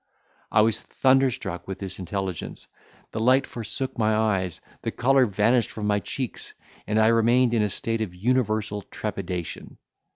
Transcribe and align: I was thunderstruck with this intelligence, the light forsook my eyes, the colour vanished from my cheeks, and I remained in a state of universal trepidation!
I 0.51 0.61
was 0.61 0.79
thunderstruck 0.79 1.67
with 1.67 1.77
this 1.77 1.99
intelligence, 1.99 2.65
the 3.11 3.19
light 3.19 3.45
forsook 3.45 3.99
my 3.99 4.15
eyes, 4.15 4.59
the 4.81 4.89
colour 4.89 5.27
vanished 5.27 5.69
from 5.69 5.85
my 5.85 5.99
cheeks, 5.99 6.55
and 6.87 6.99
I 6.99 7.05
remained 7.05 7.53
in 7.53 7.61
a 7.61 7.69
state 7.69 8.01
of 8.01 8.15
universal 8.15 8.81
trepidation! 8.81 9.77